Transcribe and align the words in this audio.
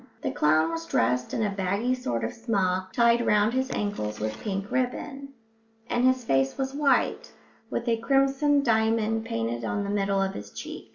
The 0.23 0.31
clown 0.31 0.71
was 0.71 0.87
dressed 0.87 1.31
in 1.31 1.43
a 1.43 1.51
baggy 1.51 1.93
sort 1.93 2.23
of 2.23 2.33
smock, 2.33 2.91
tied 2.91 3.23
round 3.23 3.53
his 3.53 3.69
ankles 3.69 4.19
with 4.19 4.35
pink 4.41 4.71
ribbon, 4.71 5.27
and 5.91 6.03
his 6.03 6.23
face 6.23 6.57
was 6.57 6.73
white, 6.73 7.31
with 7.69 7.87
a 7.87 7.97
crimson 7.97 8.63
diamond 8.63 9.25
painted 9.25 9.63
on 9.63 9.83
the 9.83 9.91
middle 9.91 10.19
of 10.19 10.35
each 10.35 10.55
cheek. 10.55 10.87